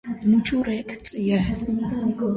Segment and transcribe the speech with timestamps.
[0.29, 1.39] მუჭო რექ წიე